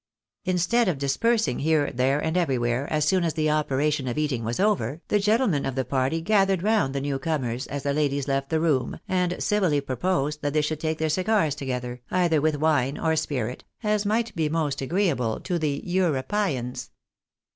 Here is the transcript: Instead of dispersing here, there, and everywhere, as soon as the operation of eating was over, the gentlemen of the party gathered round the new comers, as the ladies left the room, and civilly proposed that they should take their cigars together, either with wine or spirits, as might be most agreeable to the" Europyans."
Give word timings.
Instead 0.45 0.87
of 0.87 0.97
dispersing 0.97 1.59
here, 1.59 1.91
there, 1.91 2.19
and 2.19 2.35
everywhere, 2.35 2.91
as 2.91 3.05
soon 3.05 3.23
as 3.23 3.35
the 3.35 3.51
operation 3.51 4.07
of 4.07 4.17
eating 4.17 4.43
was 4.43 4.59
over, 4.59 4.99
the 5.09 5.19
gentlemen 5.19 5.63
of 5.63 5.75
the 5.75 5.85
party 5.85 6.21
gathered 6.21 6.63
round 6.63 6.95
the 6.95 7.01
new 7.01 7.19
comers, 7.19 7.67
as 7.67 7.83
the 7.83 7.93
ladies 7.93 8.27
left 8.27 8.49
the 8.49 8.59
room, 8.59 8.99
and 9.07 9.35
civilly 9.37 9.79
proposed 9.79 10.41
that 10.41 10.53
they 10.53 10.61
should 10.61 10.79
take 10.79 10.97
their 10.97 11.07
cigars 11.07 11.53
together, 11.53 12.01
either 12.09 12.41
with 12.41 12.55
wine 12.57 12.97
or 12.97 13.15
spirits, 13.15 13.63
as 13.83 14.03
might 14.03 14.35
be 14.35 14.49
most 14.49 14.81
agreeable 14.81 15.39
to 15.39 15.59
the" 15.59 15.79
Europyans." 15.85 16.89